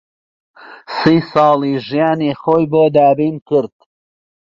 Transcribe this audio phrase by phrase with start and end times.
[0.97, 3.73] سی ساڵی ژیانی خۆی بۆ دابین کرد